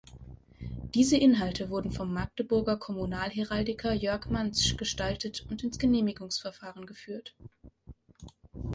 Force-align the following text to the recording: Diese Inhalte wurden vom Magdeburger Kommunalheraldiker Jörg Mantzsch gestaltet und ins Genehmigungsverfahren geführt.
Diese 0.95 1.15
Inhalte 1.15 1.69
wurden 1.69 1.91
vom 1.91 2.11
Magdeburger 2.11 2.75
Kommunalheraldiker 2.75 3.93
Jörg 3.93 4.27
Mantzsch 4.31 4.75
gestaltet 4.75 5.45
und 5.47 5.63
ins 5.63 5.77
Genehmigungsverfahren 5.77 6.87
geführt. 6.87 7.35